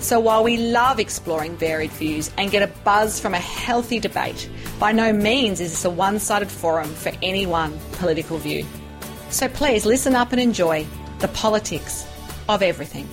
[0.00, 4.48] so while we love exploring varied views and get a buzz from a healthy debate,
[4.78, 8.64] by no means is this a one sided forum for any one political view.
[9.28, 10.86] So please listen up and enjoy
[11.18, 12.06] the politics
[12.48, 13.08] of everything.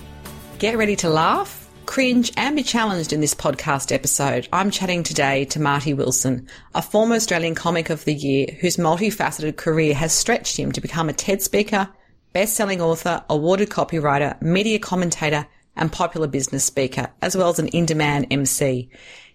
[0.60, 4.48] Get ready to laugh, cringe, and be challenged in this podcast episode.
[4.54, 9.58] I'm chatting today to Marty Wilson, a former Australian Comic of the Year whose multifaceted
[9.58, 11.90] career has stretched him to become a TED speaker,
[12.34, 15.46] best selling author, awarded copywriter, media commentator,
[15.78, 18.90] and popular business speaker, as well as an in-demand MC.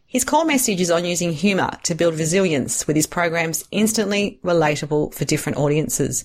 [0.07, 5.15] His core message is on using humour to build resilience with his programs instantly relatable
[5.15, 6.25] for different audiences.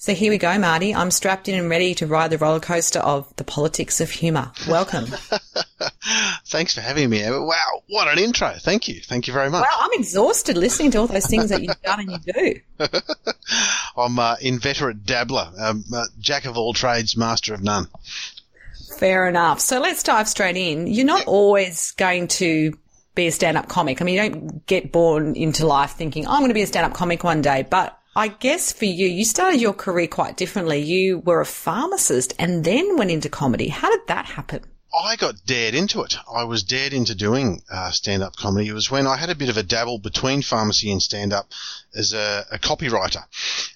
[0.00, 0.94] So here we go, Marty.
[0.94, 4.50] I'm strapped in and ready to ride the roller coaster of the politics of humour.
[4.66, 5.04] Welcome.
[6.46, 7.22] Thanks for having me.
[7.22, 8.54] Wow, what an intro.
[8.58, 9.00] Thank you.
[9.02, 9.60] Thank you very much.
[9.60, 12.60] Well, I'm exhausted listening to all those things that you've done and you do.
[13.96, 17.86] I'm an uh, inveterate dabbler, um, uh, jack of all trades, master of none.
[18.98, 19.60] Fair enough.
[19.60, 20.86] So let's dive straight in.
[20.86, 22.72] You're not always going to
[23.14, 24.00] be a stand-up comic.
[24.00, 26.66] I mean, you don't get born into life thinking, oh, I'm going to be a
[26.66, 27.66] stand-up comic one day.
[27.68, 30.78] But I guess for you, you started your career quite differently.
[30.78, 33.68] You were a pharmacist and then went into comedy.
[33.68, 34.64] How did that happen?
[34.92, 36.16] I got dared into it.
[36.32, 38.68] I was dared into doing uh, stand-up comedy.
[38.68, 41.52] It was when I had a bit of a dabble between pharmacy and stand-up
[41.94, 43.22] as a, a copywriter,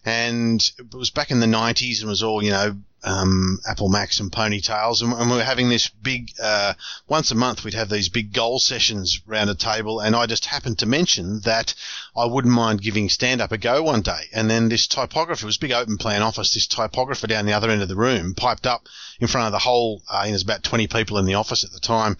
[0.04, 4.18] and it was back in the '90s and was all you know um, Apple Macs
[4.18, 6.74] and ponytails, and, and, we were having this big uh,
[7.06, 7.62] once a month.
[7.62, 11.40] We'd have these big goal sessions round a table, and I just happened to mention
[11.40, 11.74] that
[12.16, 14.28] I wouldn't mind giving stand up a go one day.
[14.32, 16.54] And then this typographer it was big open plan office.
[16.54, 18.88] This typographer down the other end of the room piped up
[19.20, 20.02] in front of the whole.
[20.08, 22.16] Uh, there's about 20 people in the office at the time,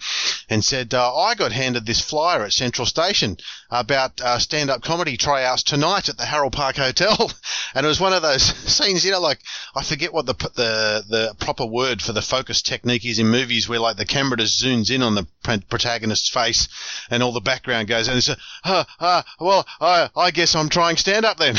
[0.49, 3.37] and said, uh, "I got handed this flyer at Central Station
[3.71, 7.31] about uh, stand up comedy tryouts tonight at the Harold Park Hotel,"
[7.73, 8.43] and it was one of those
[8.73, 9.39] scenes, you know, like
[9.75, 10.74] I forget what the the
[11.07, 14.63] the proper word for the focus technique is in movies where like the camera just
[14.63, 15.27] zooms in on the
[15.69, 16.67] protagonist's face
[17.09, 20.69] and all the background goes and it's a, ah, ah, well, I, I guess I'm
[20.69, 21.55] trying stand up then.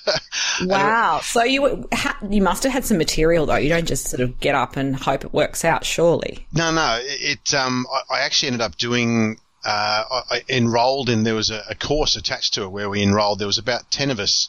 [0.62, 1.20] wow.
[1.22, 1.88] So you,
[2.28, 3.56] you must have had some material though.
[3.56, 6.46] You don't just sort of get up and hope it works out, surely.
[6.52, 6.98] No, no.
[7.02, 11.62] It, um, I, I actually ended up doing uh, I enrolled in there was a,
[11.68, 13.38] a, course attached to it where we enrolled.
[13.38, 14.48] There was about ten of us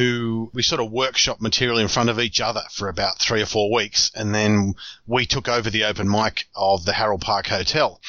[0.00, 3.46] who we sort of workshop material in front of each other for about three or
[3.46, 4.74] four weeks, and then
[5.06, 8.00] we took over the open mic of the Harold Park Hotel,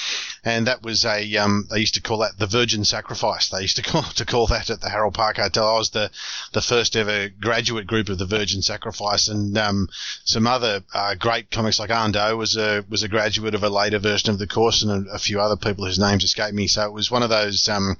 [0.45, 3.49] and that was a um, they used to call that the Virgin Sacrifice.
[3.49, 5.67] They used to call to call that at the Harold Park Hotel.
[5.67, 6.09] I was the
[6.53, 9.89] the first ever graduate group of the Virgin Sacrifice, and um,
[10.23, 13.69] some other uh, great comics like Anh Do was a was a graduate of a
[13.69, 16.67] later version of the course, and a, a few other people whose names escape me.
[16.67, 17.97] So it was one of those um,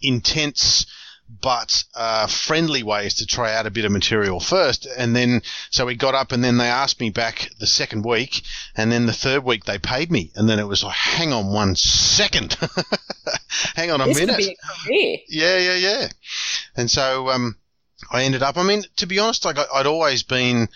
[0.00, 0.86] intense
[1.28, 4.86] but uh, friendly ways to try out a bit of material first.
[4.86, 8.42] And then, so we got up and then they asked me back the second week.
[8.76, 10.30] And then the third week they paid me.
[10.34, 12.56] And then it was like, hang on one second.
[13.74, 14.56] hang on a this minute.
[14.90, 15.24] A.
[15.28, 16.08] Yeah, yeah, yeah.
[16.76, 17.56] And so, um,
[18.10, 20.68] I ended up, I mean, to be honest, like I'd always been,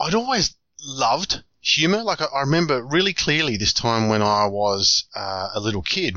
[0.00, 2.02] I'd always loved humor.
[2.02, 6.16] Like I, I, remember really clearly this time when I was uh, a little kid,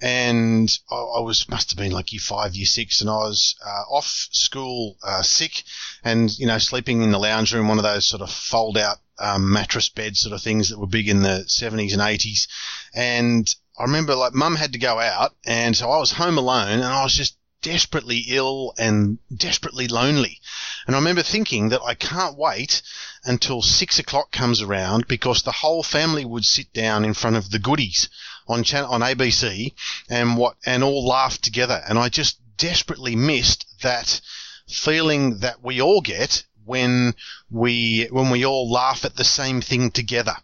[0.00, 3.54] and I, I, was must have been like year five, year six, and I was
[3.64, 5.62] uh, off school uh, sick,
[6.02, 8.98] and you know sleeping in the lounge room, one of those sort of fold out
[9.18, 12.48] um, mattress beds sort of things that were big in the seventies and eighties,
[12.94, 16.72] and I remember like mum had to go out, and so I was home alone,
[16.72, 20.40] and I was just desperately ill and desperately lonely.
[20.86, 22.80] And I remember thinking that I can't wait
[23.24, 27.50] until six o'clock comes around because the whole family would sit down in front of
[27.50, 28.08] the goodies
[28.48, 29.72] on channel, on ABC
[30.08, 31.80] and what, and all laughed together.
[31.88, 34.20] And I just desperately missed that
[34.68, 37.14] feeling that we all get when
[37.50, 40.36] we when we all laugh at the same thing together.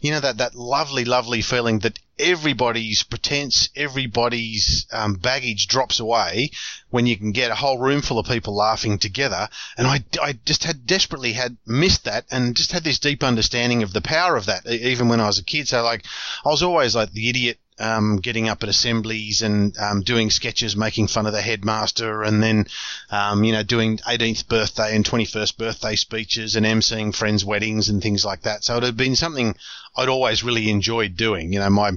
[0.00, 6.50] You know that that lovely, lovely feeling that everybody's pretense, everybody's um, baggage drops away
[6.90, 9.48] when you can get a whole room full of people laughing together.
[9.76, 13.82] And I, I just had desperately had missed that and just had this deep understanding
[13.82, 15.68] of the power of that even when I was a kid.
[15.68, 16.04] So like
[16.44, 20.76] I was always like the idiot um, getting up at assemblies and um, doing sketches,
[20.76, 22.66] making fun of the headmaster, and then
[23.10, 28.02] um, you know doing 18th birthday and 21st birthday speeches and emceeing friends' weddings and
[28.02, 28.64] things like that.
[28.64, 29.56] So it had been something
[29.96, 31.52] I'd always really enjoyed doing.
[31.52, 31.92] You know, my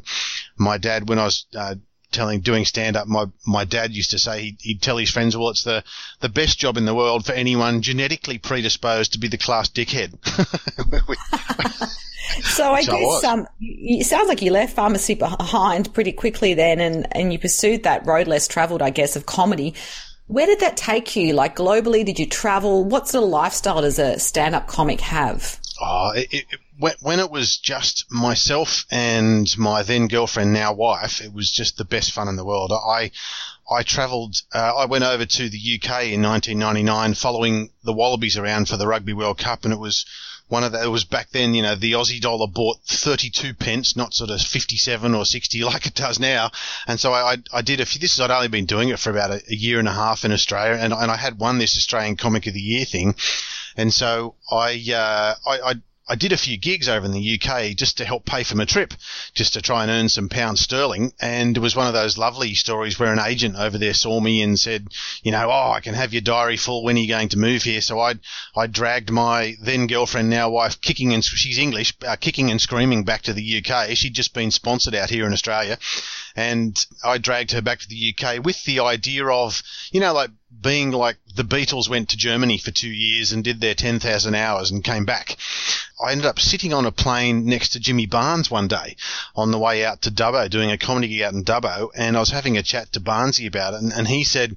[0.57, 1.75] my dad when I was uh,
[2.17, 5.37] telling, doing stand up, my, my dad used to say he'd, he'd, tell his friends,
[5.37, 5.83] well, it's the,
[6.19, 10.17] the best job in the world for anyone genetically predisposed to be the class dickhead.
[12.41, 17.07] so I guess um, it sounds like you left pharmacy behind pretty quickly then, and,
[17.15, 19.75] and you pursued that road less travelled, I guess, of comedy.
[20.25, 21.33] Where did that take you?
[21.33, 22.83] Like globally, did you travel?
[22.83, 25.59] What sort of lifestyle does a stand-up comic have?
[25.79, 26.45] Oh, it, it,
[26.79, 31.85] when it was just myself and my then girlfriend, now wife, it was just the
[31.85, 32.71] best fun in the world.
[32.71, 33.11] I,
[33.69, 38.69] I travelled, uh, I went over to the UK in 1999 following the Wallabies around
[38.69, 40.05] for the Rugby World Cup and it was
[40.49, 43.97] one of the, it was back then, you know, the Aussie dollar bought 32 pence,
[43.97, 46.51] not sort of 57 or 60 like it does now.
[46.85, 49.09] And so I, I, did a few, this is, I'd only been doing it for
[49.09, 51.75] about a, a year and a half in Australia and, and I had won this
[51.75, 53.15] Australian Comic of the Year thing.
[53.75, 55.73] And so I, uh, I, I
[56.09, 58.63] I did a few gigs over in the UK just to help pay for my
[58.63, 58.93] trip,
[59.33, 61.11] just to try and earn some pounds sterling.
[61.19, 64.41] And it was one of those lovely stories where an agent over there saw me
[64.41, 64.87] and said,
[65.21, 66.83] you know, oh, I can have your diary full.
[66.83, 67.81] When are you going to move here?
[67.81, 68.15] So I,
[68.55, 73.03] I dragged my then girlfriend, now wife, kicking and she's English, uh, kicking and screaming
[73.03, 73.89] back to the UK.
[73.97, 75.77] She'd just been sponsored out here in Australia,
[76.37, 80.29] and I dragged her back to the UK with the idea of, you know, like
[80.61, 84.69] being like the Beatles went to Germany for two years and did their 10,000 hours
[84.69, 85.35] and came back.
[85.99, 88.97] I ended up sitting on a plane next to Jimmy Barnes one day
[89.35, 92.19] on the way out to Dubbo, doing a comedy gig out in Dubbo, and I
[92.19, 94.55] was having a chat to Barnesy about it, and, and he said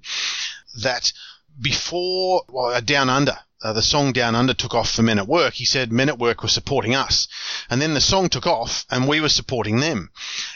[0.83, 1.15] that
[1.59, 5.55] before well, Down Under, uh, the song Down Under took off for Men at Work,
[5.55, 7.29] he said Men at Work were supporting us.
[7.69, 10.11] And then the song took off and we were supporting them.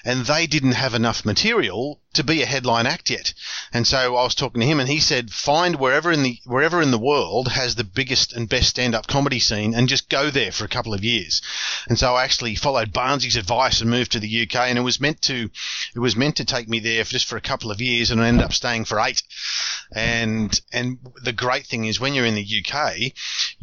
[0.05, 3.35] And they didn't have enough material to be a headline act yet.
[3.73, 6.81] And so I was talking to him and he said, find wherever in the, wherever
[6.81, 10.53] in the world has the biggest and best stand-up comedy scene and just go there
[10.53, 11.43] for a couple of years.
[11.89, 15.01] And so I actually followed Barnesy's advice and moved to the UK and it was
[15.01, 15.51] meant to,
[15.95, 18.21] it was meant to take me there for just for a couple of years and
[18.21, 19.23] I ended up staying for eight.
[19.93, 23.13] And, and the great thing is when you're in the UK,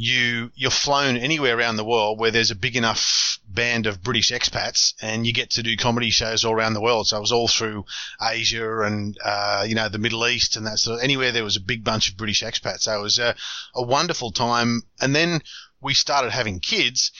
[0.01, 4.31] you, you're flown anywhere around the world where there's a big enough band of British
[4.31, 7.05] expats and you get to do comedy shows all around the world.
[7.05, 7.85] So I was all through
[8.19, 11.55] Asia and, uh, you know, the Middle East and that sort of anywhere there was
[11.55, 12.81] a big bunch of British expats.
[12.81, 13.35] So it was a,
[13.75, 14.81] a wonderful time.
[14.99, 15.43] And then
[15.81, 17.11] we started having kids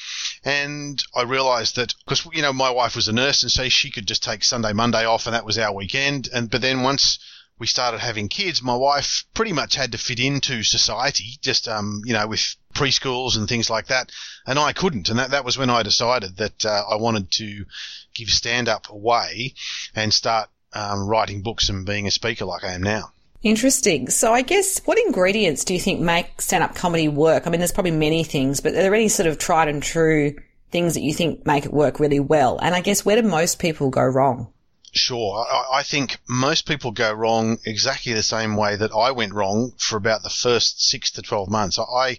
[0.43, 3.91] and I realized that because, you know, my wife was a nurse and so she
[3.91, 6.29] could just take Sunday, Monday off and that was our weekend.
[6.33, 7.19] And, but then once,
[7.59, 12.01] we started having kids, my wife pretty much had to fit into society, just um,
[12.05, 14.11] you know, with preschools and things like that,
[14.45, 17.65] and I couldn't, and that that was when I decided that uh, I wanted to
[18.13, 19.53] give stand up away
[19.95, 23.11] and start um, writing books and being a speaker like I am now.
[23.43, 24.09] Interesting.
[24.09, 27.47] So I guess what ingredients do you think make stand up comedy work?
[27.47, 30.35] I mean, there's probably many things, but are there any sort of tried and true
[30.71, 32.59] things that you think make it work really well?
[32.59, 34.53] And I guess where do most people go wrong?
[34.93, 35.45] Sure.
[35.49, 39.71] I, I, think most people go wrong exactly the same way that I went wrong
[39.77, 41.79] for about the first six to 12 months.
[41.79, 42.17] I,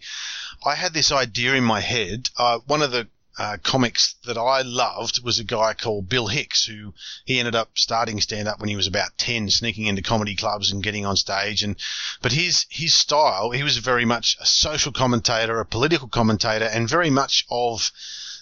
[0.65, 2.31] I had this idea in my head.
[2.37, 6.65] Uh, one of the uh, comics that I loved was a guy called Bill Hicks,
[6.65, 6.95] who
[7.25, 10.71] he ended up starting stand up when he was about 10, sneaking into comedy clubs
[10.71, 11.63] and getting on stage.
[11.63, 11.77] And,
[12.21, 16.89] but his, his style, he was very much a social commentator, a political commentator, and
[16.89, 17.91] very much of,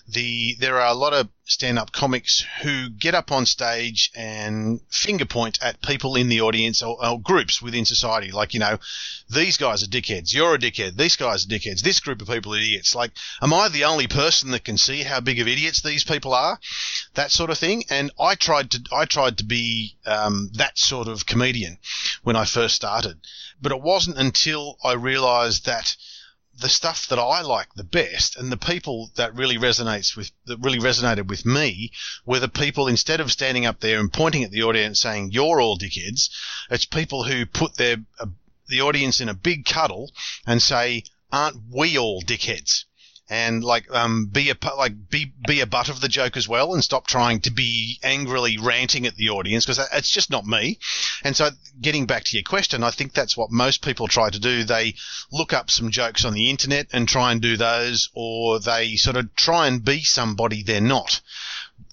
[0.08, 5.24] the there are a lot of stand-up comics who get up on stage and finger
[5.24, 8.30] point at people in the audience or, or, groups within society.
[8.30, 8.78] Like, you know,
[9.28, 10.32] these guys are dickheads.
[10.32, 10.96] You're a dickhead.
[10.96, 11.82] These guys are dickheads.
[11.82, 12.94] This group of people are idiots.
[12.94, 13.10] Like,
[13.42, 16.60] am I the only person that can see how big of idiots these people are?
[17.14, 17.84] That sort of thing.
[17.90, 21.78] And I tried to I tried to be um, that sort of comedian
[22.22, 23.18] when I first started,
[23.60, 25.96] but it wasn't until I realised that
[26.58, 30.58] the stuff that I like the best and the people that really resonates with that
[30.58, 31.92] really resonated with me
[32.26, 35.60] were the people instead of standing up there and pointing at the audience saying you're
[35.60, 36.28] all dickheads,
[36.70, 38.26] it's people who put their uh,
[38.66, 40.12] the audience in a big cuddle
[40.46, 42.84] and say aren't we all dickheads?
[43.30, 46.74] And like um, be a like be be a butt of the joke as well,
[46.74, 50.78] and stop trying to be angrily ranting at the audience because it's just not me.
[51.22, 54.40] And so, getting back to your question, I think that's what most people try to
[54.40, 54.64] do.
[54.64, 54.96] They
[55.30, 59.16] look up some jokes on the internet and try and do those, or they sort
[59.16, 61.20] of try and be somebody they're not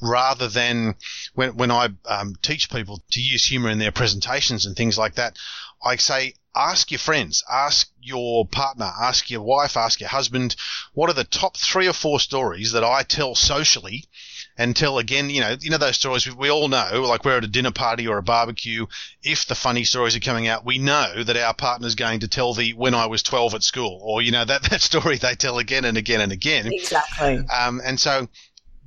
[0.02, 0.96] rather than
[1.34, 5.16] when, when I um, teach people to use humor in their presentations and things like
[5.16, 5.38] that,
[5.84, 10.56] I say, ask your friends, ask your partner, ask your wife, ask your husband,
[10.94, 14.06] what are the top three or four stories that I tell socially
[14.58, 17.44] and tell again, you know, you know those stories we all know, like we're at
[17.44, 18.88] a dinner party or a barbecue.
[19.22, 22.54] If the funny stories are coming out, we know that our partner's going to tell
[22.54, 25.60] the when I was 12 at school, or you know that that story they tell
[25.60, 26.68] again and again and again.
[26.68, 27.40] Exactly.
[27.48, 28.28] Um, and so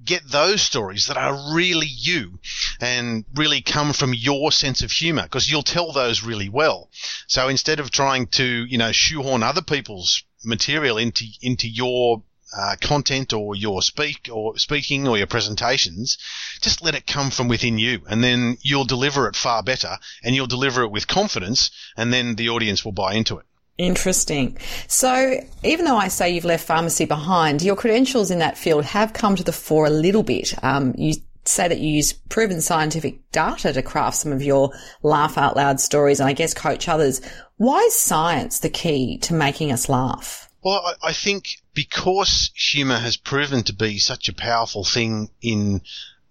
[0.04, 2.38] get those stories that are really you
[2.80, 6.90] and really come from your sense of humor because you'll tell those really well.
[7.26, 12.22] So instead of trying to, you know, shoehorn other people's material into, into your
[12.56, 16.18] uh, content or your speak or speaking or your presentations,
[16.60, 20.34] just let it come from within you and then you'll deliver it far better and
[20.34, 23.46] you'll deliver it with confidence and then the audience will buy into it.
[23.80, 24.58] Interesting.
[24.88, 29.14] So, even though I say you've left pharmacy behind, your credentials in that field have
[29.14, 30.52] come to the fore a little bit.
[30.62, 31.14] Um, you
[31.46, 35.80] say that you use proven scientific data to craft some of your laugh out loud
[35.80, 37.22] stories and I guess coach others.
[37.56, 40.50] Why is science the key to making us laugh?
[40.62, 45.80] Well, I, I think because humour has proven to be such a powerful thing in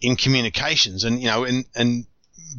[0.01, 2.06] in communications, and you know, and and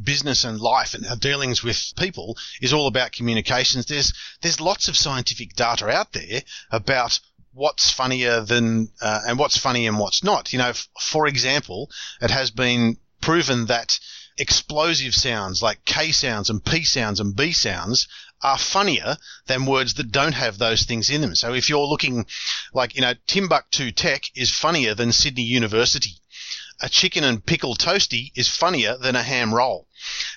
[0.02, 3.86] business and life and our dealings with people is all about communications.
[3.86, 7.20] There's there's lots of scientific data out there about
[7.52, 10.52] what's funnier than uh, and what's funny and what's not.
[10.52, 13.98] You know, f- for example, it has been proven that
[14.38, 18.08] explosive sounds like K sounds and P sounds and B sounds
[18.42, 21.34] are funnier than words that don't have those things in them.
[21.34, 22.24] So if you're looking
[22.72, 26.19] like, you know, Timbuktu Tech is funnier than Sydney University.
[26.82, 29.86] A chicken and pickle toasty is funnier than a ham roll.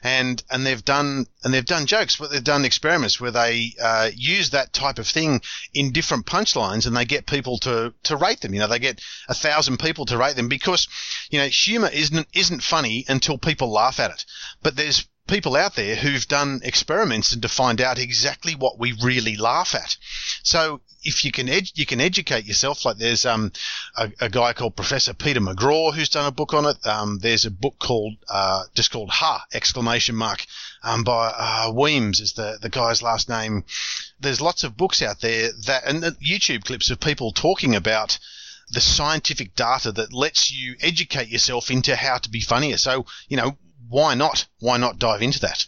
[0.01, 4.09] And, and they've done, and they've done jokes, but they've done experiments where they, uh,
[4.13, 5.41] use that type of thing
[5.73, 8.53] in different punchlines and they get people to, to rate them.
[8.53, 10.87] You know, they get a thousand people to rate them because,
[11.29, 14.25] you know, humor isn't, isn't funny until people laugh at it.
[14.61, 18.93] But there's people out there who've done experiments and to find out exactly what we
[19.01, 19.95] really laugh at.
[20.43, 22.85] So if you can ed- you can educate yourself.
[22.85, 23.51] Like there's um
[23.97, 26.85] a, a, guy called Professor Peter McGraw who's done a book on it.
[26.85, 30.45] Um, there's a book called uh, just called Ha exclamation mark
[30.83, 33.65] um, by uh, Weems is the the guy's last name.
[34.19, 38.17] There's lots of books out there that and the YouTube clips of people talking about
[38.71, 42.77] the scientific data that lets you educate yourself into how to be funnier.
[42.77, 43.57] So, you know,
[43.89, 44.47] why not?
[44.59, 45.65] Why not dive into that?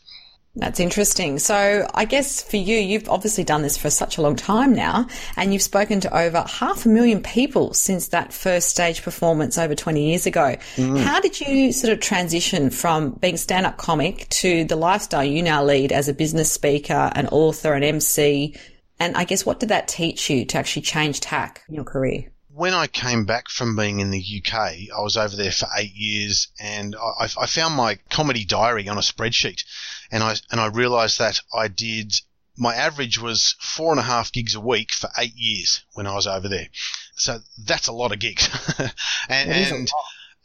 [0.58, 1.38] That's interesting.
[1.40, 5.08] So I guess for you, you've obviously done this for such a long time now,
[5.36, 9.76] and you've spoken to over half a million people since that first stage performance over
[9.76, 10.56] 20 years ago.
[10.78, 11.02] Mm.
[11.02, 15.62] How did you sort of transition from being stand-up comic to the lifestyle you now
[15.62, 18.56] lead as a business speaker, an author, an MC?
[18.98, 22.32] And I guess what did that teach you to actually change tack in your career?
[22.56, 24.54] When I came back from being in the UK,
[24.96, 28.98] I was over there for eight years, and I, I, found my comedy diary on
[28.98, 29.66] a spreadsheet,
[30.10, 32.14] and I and I realised that I did
[32.58, 36.16] my average was four and a half gigs a week for eight years when I
[36.16, 36.70] was over there.
[37.18, 38.48] So that's a lot of gigs,
[39.30, 39.90] and and,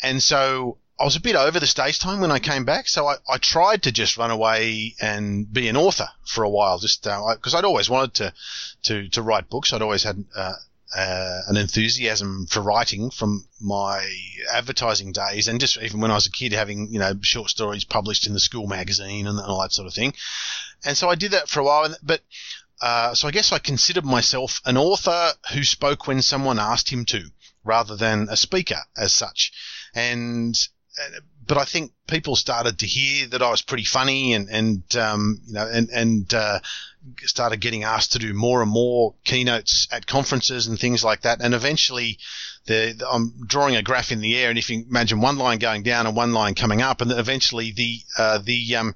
[0.03, 3.07] and so I was a bit over the stage time when I came back, so
[3.07, 7.05] I, I tried to just run away and be an author for a while, just
[7.05, 8.35] because uh, I'd always wanted to,
[8.83, 9.73] to to write books.
[9.73, 10.55] I'd always had uh,
[10.95, 14.09] uh, an enthusiasm for writing from my
[14.53, 17.85] advertising days, and just even when I was a kid, having you know short stories
[17.85, 20.15] published in the school magazine and all that sort of thing.
[20.85, 22.21] And so I did that for a while, but
[22.81, 27.05] uh, so I guess I considered myself an author who spoke when someone asked him
[27.07, 27.31] to,
[27.65, 29.53] rather than a speaker as such.
[29.95, 30.57] And
[31.47, 35.41] but I think people started to hear that I was pretty funny and, and, um,
[35.47, 36.61] you know, and, and, uh,
[37.25, 41.41] started getting asked to do more and more keynotes at conferences and things like that.
[41.41, 42.19] And eventually
[42.67, 44.51] the, I'm drawing a graph in the air.
[44.51, 47.73] And if you imagine one line going down and one line coming up and eventually
[47.73, 48.95] the, uh, the, um,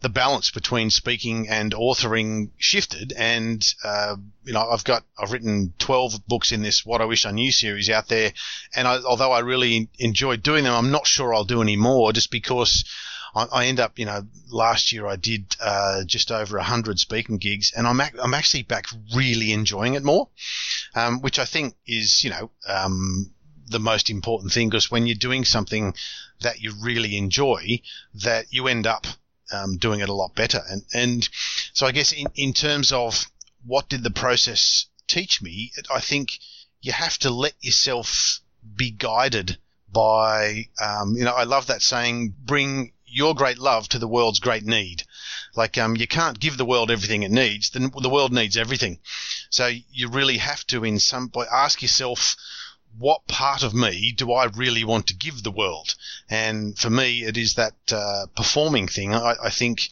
[0.00, 3.12] the balance between speaking and authoring shifted.
[3.16, 7.26] And, uh, you know, I've got, I've written 12 books in this What I Wish
[7.26, 8.32] I Knew series out there.
[8.74, 12.12] And I, although I really enjoyed doing them, I'm not sure I'll do any more
[12.12, 12.84] just because
[13.36, 17.36] I, I end up, you know, last year I did, uh, just over hundred speaking
[17.36, 20.28] gigs and I'm, ac- I'm actually back really enjoying it more.
[20.94, 23.30] Um, which I think is, you know, um,
[23.68, 25.94] the most important thing because when you're doing something
[26.40, 27.80] that you really enjoy,
[28.14, 29.06] that you end up
[29.52, 30.60] um, doing it a lot better.
[30.70, 31.28] And, and
[31.72, 33.30] so I guess in, in terms of
[33.64, 36.38] what did the process teach me, I think
[36.80, 38.40] you have to let yourself
[38.76, 39.58] be guided
[39.92, 44.40] by, um, you know, I love that saying, bring your great love to the world's
[44.40, 45.04] great need.
[45.54, 47.70] Like, um, you can't give the world everything it needs.
[47.70, 48.98] The, the world needs everything.
[49.50, 52.36] So you really have to, in some ask yourself,
[52.98, 55.94] what part of me do I really want to give the world?
[56.30, 59.14] And for me, it is that uh, performing thing.
[59.14, 59.90] I, I, think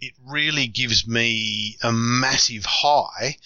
[0.00, 3.36] it really gives me a massive high.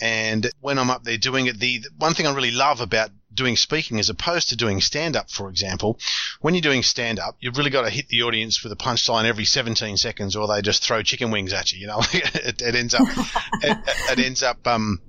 [0.00, 3.10] And when I'm up there doing it, the, the one thing I really love about
[3.34, 5.98] doing speaking as opposed to doing stand up, for example,
[6.40, 9.24] when you're doing stand up, you've really got to hit the audience with a punchline
[9.24, 11.80] every 17 seconds or they just throw chicken wings at you.
[11.80, 13.02] You know, it, it ends up,
[13.62, 13.78] it,
[14.10, 15.00] it, ends up, um,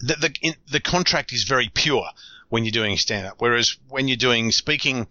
[0.00, 2.06] the, the, in, the contract is very pure
[2.48, 3.36] when you're doing stand up.
[3.38, 5.06] Whereas when you're doing speaking,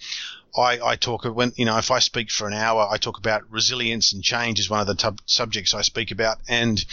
[0.57, 3.49] I, I talk when you know if I speak for an hour, I talk about
[3.51, 6.83] resilience and change is one of the tub- subjects I speak about, and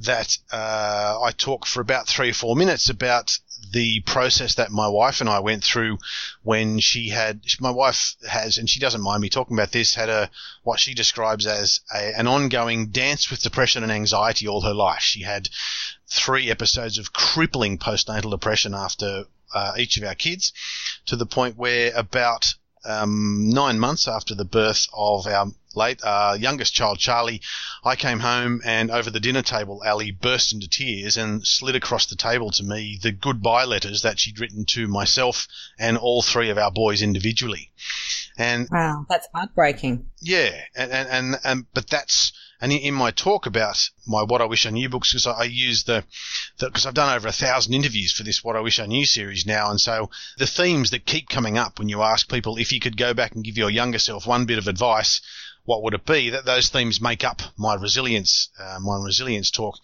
[0.00, 3.38] that uh, I talk for about three or four minutes about
[3.72, 5.98] the process that my wife and I went through
[6.42, 10.08] when she had my wife has and she doesn't mind me talking about this had
[10.08, 10.30] a
[10.62, 15.02] what she describes as a, an ongoing dance with depression and anxiety all her life.
[15.02, 15.48] She had
[16.08, 19.24] three episodes of crippling postnatal depression after
[19.54, 20.52] uh, each of our kids,
[21.06, 26.36] to the point where about um, nine months after the birth of our late uh,
[26.38, 27.40] youngest child, Charlie,
[27.84, 32.06] I came home and over the dinner table, Ali burst into tears and slid across
[32.06, 35.46] the table to me the goodbye letters that she'd written to myself
[35.78, 37.70] and all three of our boys individually.
[38.36, 40.10] And wow, that's heartbreaking.
[40.20, 44.46] Yeah, and and and, and but that's and in, my talk about my What I
[44.46, 46.04] Wish I Knew books, because I, I use the,
[46.58, 49.46] because I've done over a thousand interviews for this What I Wish I Knew series
[49.46, 52.80] now, and so the themes that keep coming up when you ask people if you
[52.80, 55.20] could go back and give your younger self one bit of advice,
[55.68, 56.30] what would it be?
[56.30, 59.76] That those themes make up my resilience, uh, my resilience talk.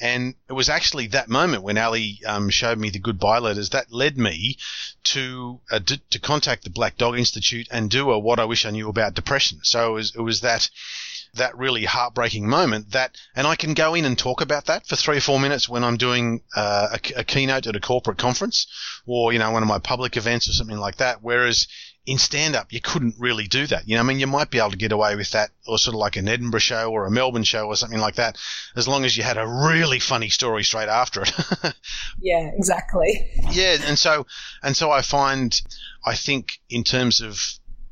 [0.00, 3.92] And it was actually that moment when Ali um, showed me the goodbye letters that
[3.92, 4.56] led me
[5.04, 8.64] to uh, d- to contact the Black Dog Institute and do a what I wish
[8.64, 9.58] I knew about depression.
[9.64, 10.70] So it was, it was that
[11.34, 14.96] that really heartbreaking moment that, and I can go in and talk about that for
[14.96, 18.66] three or four minutes when I'm doing uh, a, a, keynote at a corporate conference
[19.06, 21.22] or, you know, one of my public events or something like that.
[21.22, 21.66] Whereas
[22.06, 23.86] in stand up, you couldn't really do that.
[23.86, 25.94] You know, I mean, you might be able to get away with that or sort
[25.94, 28.38] of like an Edinburgh show or a Melbourne show or something like that,
[28.76, 31.32] as long as you had a really funny story straight after it.
[32.20, 33.30] yeah, exactly.
[33.50, 33.76] Yeah.
[33.84, 34.26] And so,
[34.62, 35.60] and so I find,
[36.04, 37.40] I think in terms of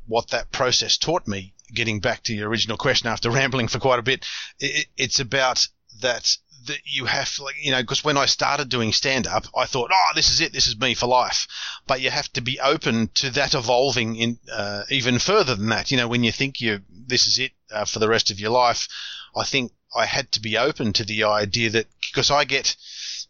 [0.07, 3.99] what that process taught me, getting back to your original question after rambling for quite
[3.99, 4.25] a bit,
[4.59, 5.67] it, it's about
[6.01, 9.65] that that you have like you know because when I started doing stand up I
[9.65, 10.53] thought oh this is it.
[10.53, 11.47] This is me for life.
[11.85, 15.91] But you have to be open to that evolving in uh, even further than that.
[15.91, 18.51] You know when you think you this is it uh, for the rest of your
[18.51, 18.87] life
[19.35, 22.75] I think I had to be open to the idea that because I get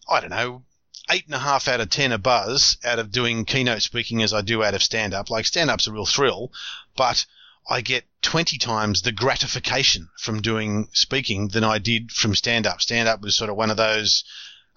[0.10, 0.64] I don't know
[1.10, 4.34] eight and a half out of ten a buzz out of doing keynote speaking as
[4.34, 6.52] I do out of stand up like stand up's a real thrill
[6.96, 7.26] but
[7.70, 12.82] I get 20 times the gratification from doing speaking than I did from stand up.
[12.82, 14.24] Stand up was sort of one of those,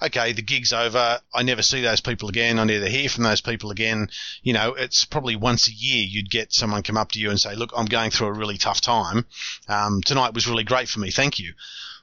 [0.03, 1.21] okay, the gig's over.
[1.33, 2.59] I never see those people again.
[2.59, 4.11] I never hear from those people again.
[4.43, 7.41] You know, it's probably once a year you'd get someone come up to you and
[7.41, 9.25] say, look, I'm going through a really tough time.
[9.69, 11.13] Um, tonight was really great for me.
[11.13, 11.55] Thank you.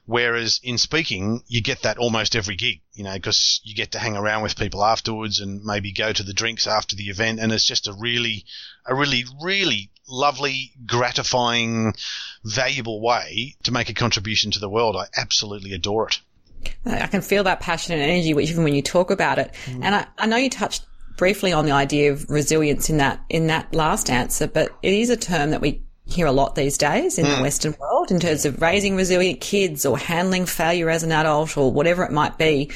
[0.06, 3.98] Whereas in speaking, you get that almost every gig, you know, because you get to
[3.98, 7.40] hang around with people afterwards and maybe go to the drinks after the event.
[7.40, 8.46] And it's just a really,
[8.86, 11.94] a really, really lovely, gratifying,
[12.44, 14.96] valuable way to make a contribution to the world.
[14.96, 16.20] I absolutely adore it.
[16.84, 19.54] I can feel that passion and energy, which even when you talk about it.
[19.66, 19.84] Mm.
[19.84, 20.84] And I, I know you touched
[21.16, 25.10] briefly on the idea of resilience in that in that last answer, but it is
[25.10, 27.36] a term that we hear a lot these days in mm.
[27.36, 31.56] the Western world in terms of raising resilient kids or handling failure as an adult
[31.56, 32.70] or whatever it might be.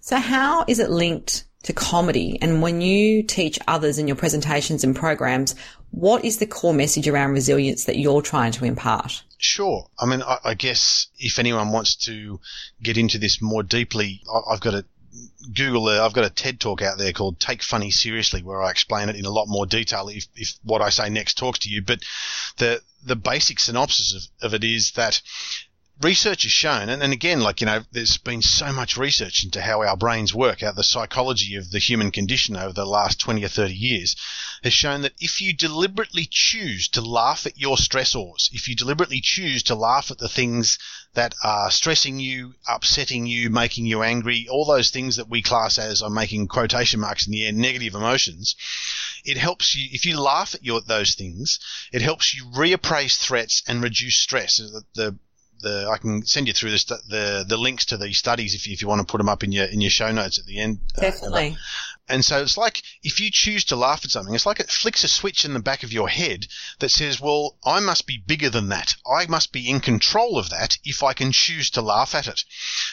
[0.00, 2.38] So how is it linked to comedy?
[2.40, 5.54] And when you teach others in your presentations and programs,
[5.90, 9.22] what is the core message around resilience that you're trying to impart?
[9.38, 9.88] Sure.
[9.98, 12.40] I mean, I, I guess if anyone wants to
[12.82, 14.84] get into this more deeply, I, I've got a
[15.54, 18.70] Google, uh, I've got a TED talk out there called Take Funny Seriously, where I
[18.70, 21.70] explain it in a lot more detail if, if what I say next talks to
[21.70, 21.82] you.
[21.82, 22.00] But
[22.58, 25.22] the, the basic synopsis of, of it is that
[26.02, 29.62] research has shown, and, and again, like, you know, there's been so much research into
[29.62, 33.42] how our brains work, how the psychology of the human condition over the last 20
[33.44, 34.16] or 30 years
[34.62, 39.20] has shown that if you deliberately choose to laugh at your stressors, if you deliberately
[39.22, 40.78] choose to laugh at the things
[41.14, 45.78] that are stressing you, upsetting you, making you angry, all those things that we class
[45.78, 48.54] as, I'm making quotation marks in the air, negative emotions,
[49.24, 51.58] it helps you, if you laugh at your, those things,
[51.90, 54.58] it helps you reappraise threats and reduce stress.
[54.58, 55.18] The, the
[55.60, 58.72] the I can send you through the the, the links to these studies if you,
[58.72, 60.58] if you want to put them up in your in your show notes at the
[60.58, 60.80] end.
[60.96, 61.52] Uh, Definitely.
[61.52, 61.56] Uh,
[62.08, 65.02] and so it's like if you choose to laugh at something, it's like it flicks
[65.02, 66.46] a switch in the back of your head
[66.78, 68.94] that says, well, I must be bigger than that.
[69.10, 72.44] I must be in control of that if I can choose to laugh at it.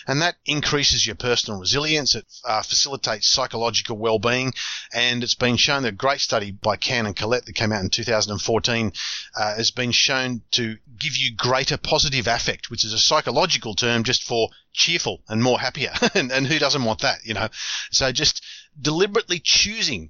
[0.07, 2.15] And that increases your personal resilience.
[2.15, 4.53] It uh, facilitates psychological well-being.
[4.93, 7.83] And it's been shown that a great study by Cann and Collette that came out
[7.83, 8.93] in 2014
[9.35, 14.03] uh, has been shown to give you greater positive affect, which is a psychological term
[14.03, 15.93] just for cheerful and more happier.
[16.15, 17.47] and, and who doesn't want that, you know?
[17.91, 18.43] So just
[19.03, 20.09] deliberately choosing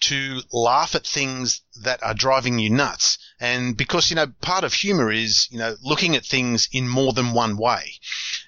[0.00, 3.16] to laugh at things that are driving you nuts.
[3.40, 7.14] And because, you know, part of humor is, you know, looking at things in more
[7.14, 7.94] than one way.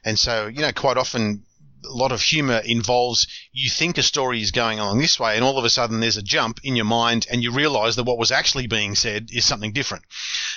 [0.04, 1.44] And so, you know, quite often
[1.82, 5.44] a lot of humor involves you think a story is going along this way, and
[5.44, 8.18] all of a sudden there's a jump in your mind, and you realize that what
[8.18, 10.04] was actually being said is something different.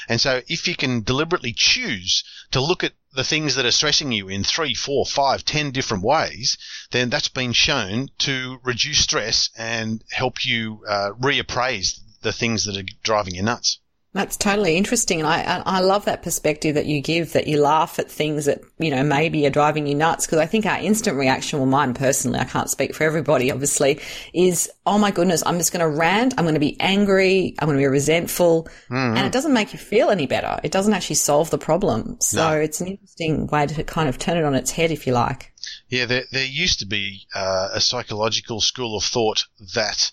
[0.09, 4.11] And so, if you can deliberately choose to look at the things that are stressing
[4.11, 6.57] you in three, four, five, ten different ways,
[6.91, 12.77] then that's been shown to reduce stress and help you uh, reappraise the things that
[12.77, 13.79] are driving you nuts.
[14.11, 15.19] That's totally interesting.
[15.19, 18.61] And I, I love that perspective that you give that you laugh at things that,
[18.79, 20.25] you know, maybe are driving you nuts.
[20.25, 23.99] Cause I think our instant reaction, well, mine personally, I can't speak for everybody, obviously,
[24.33, 26.33] is, oh my goodness, I'm just going to rant.
[26.37, 27.53] I'm going to be angry.
[27.59, 28.63] I'm going to be resentful.
[28.89, 29.17] Mm-hmm.
[29.17, 30.59] And it doesn't make you feel any better.
[30.63, 32.17] It doesn't actually solve the problem.
[32.19, 32.57] So no.
[32.57, 35.53] it's an interesting way to kind of turn it on its head, if you like.
[35.87, 36.05] Yeah.
[36.05, 39.45] There, there used to be uh, a psychological school of thought
[39.75, 40.11] that,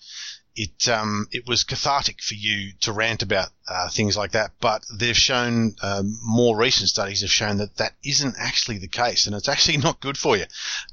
[0.57, 4.51] it um, it was cathartic for you to rant about uh, things like that.
[4.59, 9.27] But they've shown um, more recent studies have shown that that isn't actually the case,
[9.27, 10.45] and it's actually not good for you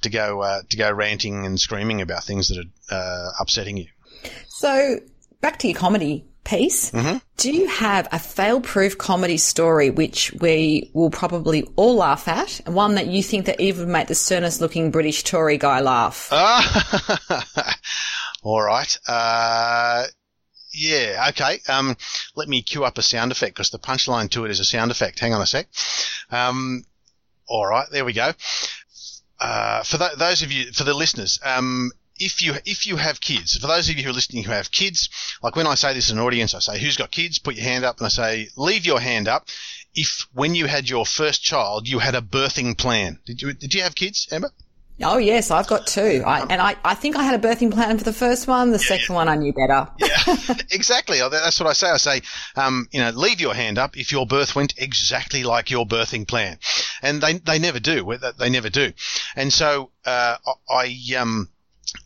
[0.03, 3.87] to go uh, to go ranting and screaming about things that are uh, upsetting you.
[4.49, 5.01] So
[5.41, 6.91] back to your comedy piece.
[6.91, 7.17] Mm-hmm.
[7.39, 12.75] Do you have a fail-proof comedy story which we will probably all laugh at, and
[12.75, 16.29] one that you think that even make the sternest-looking British Tory guy laugh?
[18.45, 18.99] All right.
[19.09, 20.05] Uh,
[20.75, 21.61] yeah, okay.
[21.67, 21.97] Um,
[22.37, 24.91] let me cue up a sound effect because the punchline to it is a sound
[24.91, 25.19] effect.
[25.19, 25.67] Hang on a sec.
[26.31, 26.85] Um,
[27.49, 28.33] all right, there we go.
[29.41, 33.19] Uh, for th- those of you, for the listeners, um, if you if you have
[33.19, 35.09] kids, for those of you who are listening who have kids,
[35.43, 37.65] like when I say this in an audience, I say, "Who's got kids?" Put your
[37.65, 39.49] hand up, and I say, "Leave your hand up."
[39.95, 43.21] If when you had your first child, you had a birthing plan.
[43.25, 44.51] Did you did you have kids, Amber?
[45.03, 47.99] Oh yes, I've got two, I, and I, I think I had a birthing plan
[47.99, 48.71] for the first one.
[48.71, 49.15] The yeah, second yeah.
[49.17, 49.89] one I knew better.
[49.99, 51.21] yeah, exactly.
[51.21, 51.89] Oh, that's what I say.
[51.89, 52.23] I say,
[52.55, 56.29] um, you know, leave your hand up if your birth went exactly like your birthing
[56.29, 56.59] plan,
[57.03, 58.17] and they they never do.
[58.39, 58.93] They never do,
[59.35, 60.37] and so uh,
[60.71, 61.49] I um.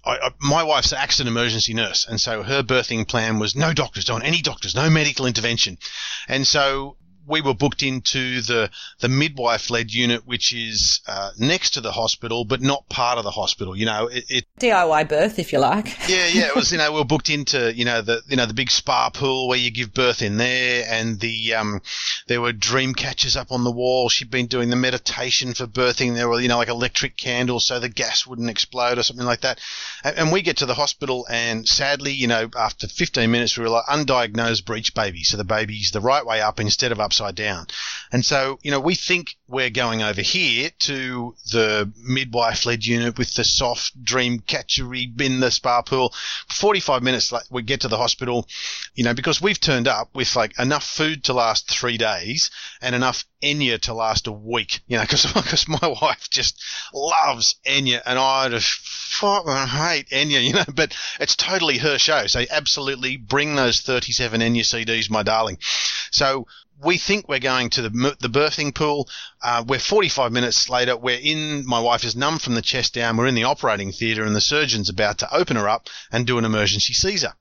[0.05, 4.05] I, my wife's an accident emergency nurse, and so her birthing plan was no doctors,
[4.05, 5.79] don't any doctors, no medical intervention,
[6.27, 6.97] and so
[7.29, 11.93] we were booked into the the midwife led unit, which is uh, next to the
[11.93, 13.77] hospital, but not part of the hospital.
[13.77, 15.87] You know, it, it, DIY birth, if you like.
[16.09, 16.49] yeah, yeah.
[16.49, 18.71] It was you know we were booked into you know the you know the big
[18.71, 21.81] spa pool where you give birth in there, and the um
[22.27, 24.09] there were dream catchers up on the wall.
[24.09, 26.15] She'd been doing the meditation for birthing.
[26.15, 29.43] There were you know like electric candles so the gas wouldn't explode or something like
[29.43, 29.61] that.
[30.03, 33.65] And, and we get to the hospital, and sadly, you know, after 15 minutes, we
[33.65, 35.23] were like undiagnosed breech baby.
[35.23, 37.67] So the baby's the right way up instead of upside upside down.
[38.13, 43.19] And so, you know, we think we're going over here to the midwife led unit
[43.19, 46.13] with the soft dream catchery bin, the spa pool.
[46.49, 48.47] 45 minutes, we get to the hospital,
[48.95, 52.51] you know, because we've turned up with like enough food to last three days
[52.81, 58.01] and enough Enya to last a week, you know, because my wife just loves Enya
[58.05, 62.27] and I just fucking hate Enya, you know, but it's totally her show.
[62.27, 65.59] So absolutely bring those 37 Enya CDs, my darling.
[66.11, 66.47] So
[66.81, 69.09] we think we're going to the, the birthing pool.
[69.43, 70.97] Uh, we're 45 minutes later.
[70.97, 73.17] We're in, my wife is numb from the chest down.
[73.17, 76.39] We're in the operating theatre and the surgeon's about to open her up and do
[76.39, 77.35] an emergency Caesar.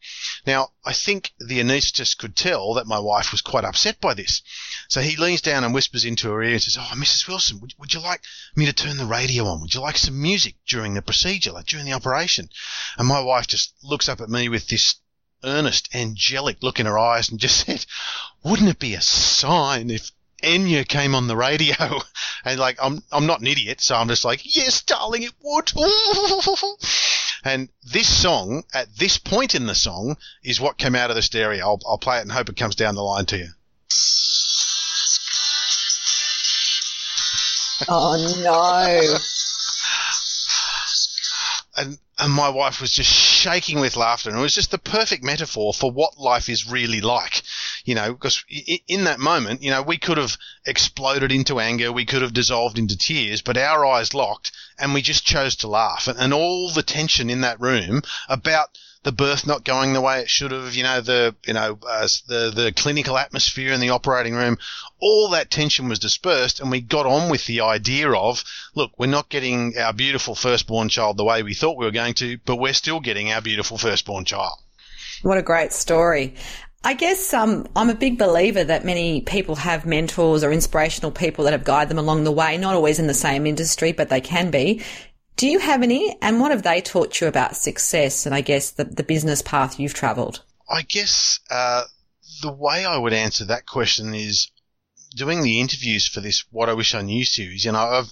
[0.45, 4.41] Now, I think the anaesthetist could tell that my wife was quite upset by this.
[4.87, 7.27] So he leans down and whispers into her ear and says, Oh, Mrs.
[7.27, 8.21] Wilson, would, would you like
[8.55, 9.61] me to turn the radio on?
[9.61, 12.49] Would you like some music during the procedure, like during the operation?
[12.97, 14.95] And my wife just looks up at me with this
[15.43, 17.85] earnest, angelic look in her eyes and just said,
[18.43, 20.11] wouldn't it be a sign if
[20.43, 21.75] Enya came on the radio?
[22.45, 25.73] And like, I'm, I'm not an idiot, so I'm just like, yes, darling, it would.
[27.43, 31.21] and this song, at this point in the song, is what came out of the
[31.21, 31.65] stereo.
[31.65, 33.49] I'll, I'll play it and hope it comes down the line to you.
[37.89, 39.17] Oh no
[41.77, 45.23] and and my wife was just shaking with laughter, and it was just the perfect
[45.23, 47.43] metaphor for what life is really like.
[47.85, 48.43] You know, because
[48.87, 52.77] in that moment, you know, we could have exploded into anger, we could have dissolved
[52.77, 56.83] into tears, but our eyes locked, and we just chose to laugh, and, all the
[56.83, 60.83] tension in that room about the birth not going the way it should have, you
[60.83, 64.57] know, the, you know, uh, the, the clinical atmosphere in the operating room,
[64.99, 68.43] all that tension was dispersed and we got on with the idea of,
[68.75, 72.15] look, we're not getting our beautiful firstborn child the way we thought we were going
[72.15, 74.59] to, but we're still getting our beautiful firstborn child.
[75.21, 76.35] What a great story.
[76.83, 81.45] I guess um, I'm a big believer that many people have mentors or inspirational people
[81.45, 84.21] that have guided them along the way, not always in the same industry, but they
[84.21, 84.83] can be.
[85.37, 86.17] Do you have any?
[86.21, 89.79] And what have they taught you about success and I guess the, the business path
[89.79, 90.41] you've traveled?
[90.69, 91.83] I guess uh,
[92.41, 94.51] the way I would answer that question is
[95.15, 97.63] doing the interviews for this What I Wish I Knew series.
[97.63, 98.11] You know, I've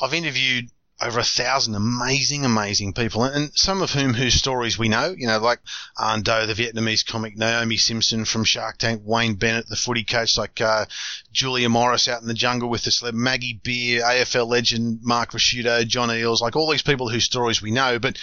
[0.00, 0.70] I've interviewed
[1.02, 5.26] over a thousand amazing, amazing people, and some of whom whose stories we know, you
[5.26, 5.58] know, like
[5.98, 10.38] Anh Do, the Vietnamese comic, Naomi Simson from Shark Tank, Wayne Bennett, the footy coach,
[10.38, 10.84] like uh,
[11.32, 15.86] Julia Morris out in the jungle with the celeb, Maggie Beer, AFL legend Mark Ricciuto,
[15.86, 18.16] John Eales, like all these people whose stories we know, but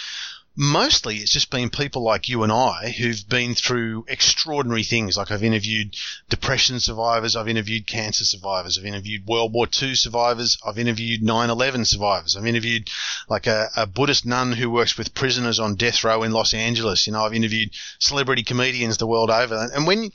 [0.60, 5.16] mostly it's just been people like you and I who've been through extraordinary things.
[5.16, 5.96] Like I've interviewed
[6.28, 11.86] depression survivors, I've interviewed cancer survivors, I've interviewed World War II survivors, I've interviewed 9/11
[11.86, 12.90] survivors, I've interviewed
[13.26, 17.06] like a, a Buddhist nun who works with prisoners on death row in Los Angeles.
[17.06, 20.10] You know, I've interviewed celebrity comedians the world over, and when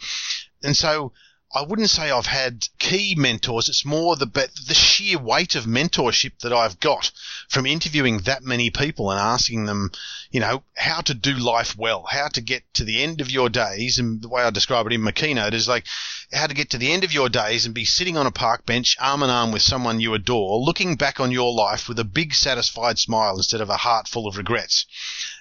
[0.62, 1.12] and so
[1.54, 3.70] I wouldn't say I've had key mentors.
[3.70, 7.12] It's more the the sheer weight of mentorship that I've got
[7.50, 9.92] from interviewing that many people and asking them,
[10.32, 13.48] you know, how to do life well, how to get to the end of your
[13.50, 14.00] days.
[14.00, 15.86] And the way I describe it in my keynote is like
[16.34, 18.66] how to get to the end of your days and be sitting on a park
[18.66, 22.04] bench, arm in arm with someone you adore, looking back on your life with a
[22.04, 24.86] big satisfied smile instead of a heart full of regrets.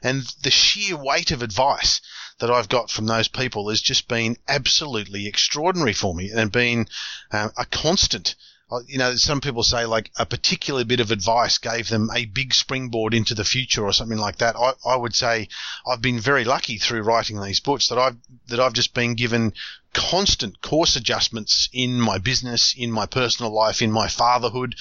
[0.02, 2.00] And the sheer weight of advice
[2.38, 6.86] that I've got from those people has just been absolutely extraordinary for me and been
[7.30, 8.34] uh, a constant.
[8.70, 12.24] Uh, you know, some people say like a particular bit of advice gave them a
[12.24, 14.56] big springboard into the future or something like that.
[14.56, 15.48] I, I would say
[15.86, 18.16] I've been very lucky through writing these books that I've
[18.48, 19.52] that I've just been given
[19.94, 24.74] constant course adjustments in my business, in my personal life, in my fatherhood,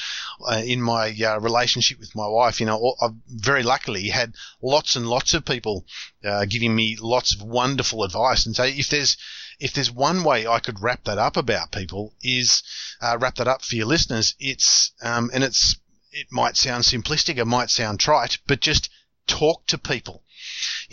[0.46, 2.60] uh, in my uh, relationship with my wife.
[2.60, 5.86] You know, I've very luckily had lots and lots of people
[6.26, 8.46] uh, giving me lots of wonderful advice.
[8.46, 9.16] And so if there's
[9.60, 12.64] if there's one way I could wrap that up about people is
[13.00, 14.36] uh, wrap that up for your listeners.
[14.40, 15.78] It's um, and it's
[16.12, 18.90] it might sound simplistic, it might sound trite, but just
[19.28, 20.23] talk to people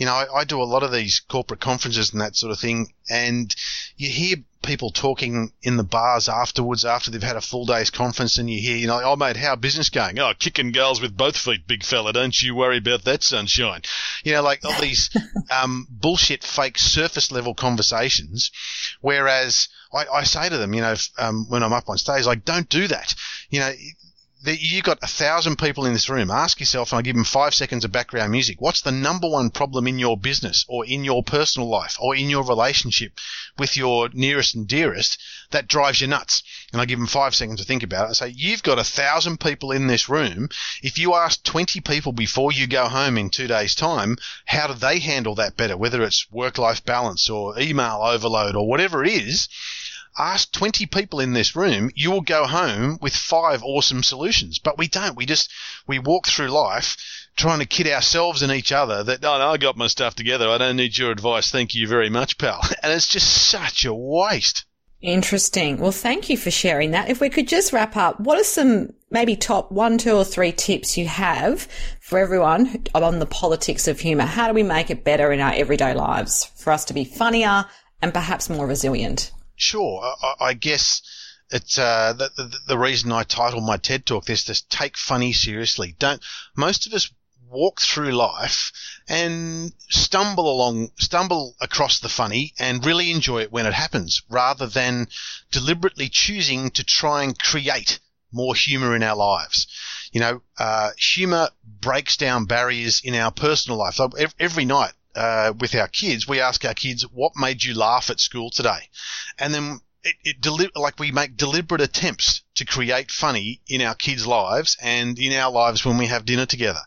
[0.01, 2.59] you know, I, I, do a lot of these corporate conferences and that sort of
[2.59, 3.55] thing, and
[3.97, 8.39] you hear people talking in the bars afterwards after they've had a full day's conference,
[8.39, 10.17] and you hear, you know, oh mate, how business going?
[10.17, 12.13] Oh, kicking girls with both feet, big fella.
[12.13, 13.83] Don't you worry about that sunshine.
[14.23, 15.11] You know, like all these
[15.51, 18.49] um, bullshit, fake surface level conversations.
[19.01, 22.43] Whereas I, I say to them, you know, um, when I'm up on stage, like,
[22.43, 23.13] don't do that.
[23.51, 23.71] You know,
[24.43, 26.31] you've got a thousand people in this room.
[26.31, 28.59] Ask yourself, and I give them five seconds of background music.
[28.59, 32.29] What's the number one problem in your business or in your personal life or in
[32.29, 33.19] your relationship
[33.57, 35.19] with your nearest and dearest
[35.51, 36.41] that drives you nuts?
[36.71, 38.09] And I give them five seconds to think about it.
[38.09, 40.49] I say, you've got a thousand people in this room.
[40.81, 44.73] If you ask 20 people before you go home in two days time, how do
[44.73, 45.77] they handle that better?
[45.77, 49.49] Whether it's work life balance or email overload or whatever it is,
[50.17, 54.59] ask 20 people in this room, you will go home with five awesome solutions.
[54.59, 55.15] But we don't.
[55.15, 55.51] We just,
[55.87, 56.97] we walk through life
[57.35, 60.49] trying to kid ourselves and each other that, oh, no, I got my stuff together.
[60.49, 61.51] I don't need your advice.
[61.51, 62.61] Thank you very much, pal.
[62.83, 64.65] And it's just such a waste.
[65.01, 65.77] Interesting.
[65.77, 67.09] Well, thank you for sharing that.
[67.09, 70.51] If we could just wrap up, what are some maybe top one, two, or three
[70.51, 71.67] tips you have
[71.99, 74.25] for everyone on the politics of humour?
[74.25, 77.65] How do we make it better in our everyday lives for us to be funnier
[78.01, 79.31] and perhaps more resilient?
[79.61, 80.15] Sure.
[80.23, 81.03] I, I guess
[81.51, 85.33] it's uh, the, the, the reason I title my TED talk this: this take funny
[85.33, 85.95] seriously.
[85.99, 86.21] Don't
[86.55, 87.11] most of us
[87.47, 88.71] walk through life
[89.07, 94.65] and stumble along, stumble across the funny and really enjoy it when it happens, rather
[94.65, 95.07] than
[95.51, 97.99] deliberately choosing to try and create
[98.31, 99.67] more humor in our lives.
[100.11, 103.99] You know, uh, humor breaks down barriers in our personal life.
[104.39, 108.19] every night uh, with our kids, we ask our kids, "What made you laugh at
[108.19, 108.89] school today?"
[109.37, 113.95] And then it, it deli- like we make deliberate attempts to create funny in our
[113.95, 116.81] kids' lives and in our lives when we have dinner together.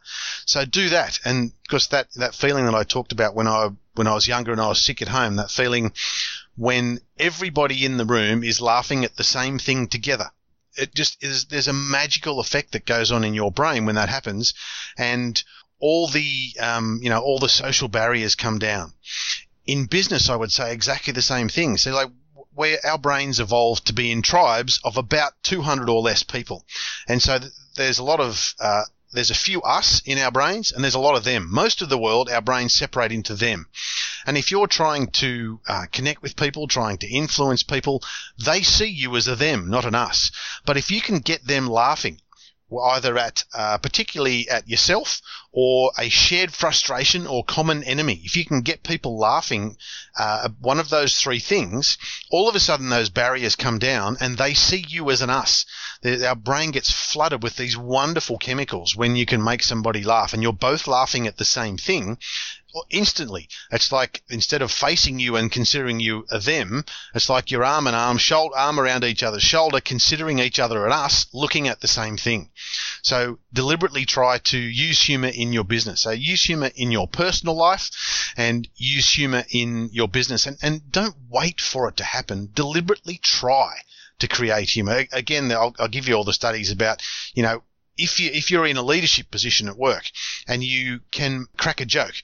[0.46, 4.06] So do that, and because that that feeling that I talked about when I when
[4.06, 5.92] I was younger and I was sick at home, that feeling
[6.56, 10.30] when everybody in the room is laughing at the same thing together.
[10.76, 14.08] It just is, there's a magical effect that goes on in your brain when that
[14.08, 14.54] happens.
[14.98, 15.40] And
[15.84, 18.94] all the um, you know all the social barriers come down.
[19.66, 21.76] In business, I would say exactly the same thing.
[21.76, 22.08] So like
[22.54, 26.64] where our brains evolved to be in tribes of about 200 or less people,
[27.06, 30.72] and so th- there's a lot of uh, there's a few us in our brains
[30.72, 31.48] and there's a lot of them.
[31.50, 33.68] Most of the world, our brains separate into them.
[34.26, 38.02] And if you're trying to uh, connect with people, trying to influence people,
[38.42, 40.30] they see you as a them, not an us.
[40.64, 42.22] But if you can get them laughing,
[42.82, 45.20] either at uh, particularly at yourself
[45.52, 48.20] or a shared frustration or common enemy.
[48.24, 49.76] If you can get people laughing,
[50.18, 51.96] uh, one of those three things,
[52.30, 55.64] all of a sudden those barriers come down and they see you as an us.
[56.04, 60.42] Our brain gets flooded with these wonderful chemicals when you can make somebody laugh and
[60.42, 62.18] you're both laughing at the same thing
[62.90, 63.48] instantly.
[63.70, 66.84] It's like instead of facing you and considering you a them,
[67.14, 70.84] it's like your arm and arm, shoulder, arm around each other's shoulder, considering each other
[70.84, 72.50] and us, looking at the same thing.
[73.02, 76.02] So deliberately try to use humor in your business.
[76.02, 80.90] So use humor in your personal life and use humor in your business and, and
[80.90, 82.50] don't wait for it to happen.
[82.54, 83.76] Deliberately try
[84.18, 85.04] to create humor.
[85.12, 87.02] Again, I'll, I'll give you all the studies about,
[87.34, 87.62] you know,
[87.96, 90.04] if you if you're in a leadership position at work
[90.48, 92.14] and you can crack a joke,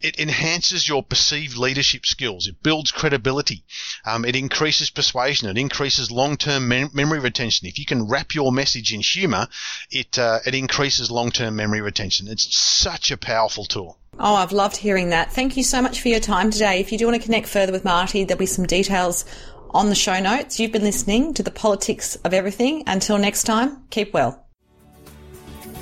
[0.00, 2.46] it enhances your perceived leadership skills.
[2.46, 3.64] It builds credibility.
[4.04, 5.48] Um, it increases persuasion.
[5.48, 7.68] It increases long-term mem- memory retention.
[7.68, 9.48] If you can wrap your message in humor,
[9.90, 12.28] it uh, it increases long-term memory retention.
[12.28, 13.98] It's such a powerful tool.
[14.18, 15.32] Oh, I've loved hearing that.
[15.32, 16.80] Thank you so much for your time today.
[16.80, 19.24] If you do want to connect further with Marty, there'll be some details
[19.70, 20.60] on the show notes.
[20.60, 22.84] You've been listening to the politics of everything.
[22.86, 24.46] Until next time, keep well.